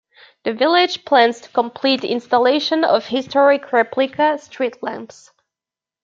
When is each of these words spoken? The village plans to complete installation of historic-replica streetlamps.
The 0.45 0.53
village 0.53 1.05
plans 1.05 1.41
to 1.41 1.49
complete 1.49 2.03
installation 2.03 2.83
of 2.83 3.05
historic-replica 3.05 4.39
streetlamps. 4.39 5.29